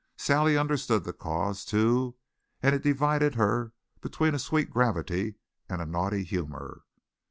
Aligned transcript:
Sally 0.17 0.57
understood 0.57 1.03
the 1.03 1.13
cause, 1.13 1.63
too, 1.63 2.15
and 2.63 2.73
it 2.73 2.81
divided 2.81 3.35
her 3.35 3.71
between 4.01 4.33
a 4.33 4.39
sweet 4.39 4.71
gravity 4.71 5.35
and 5.69 5.79
a 5.79 5.85
naughty 5.85 6.23
humor. 6.23 6.81